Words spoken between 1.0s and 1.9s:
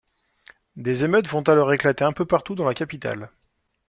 émeutes vont alors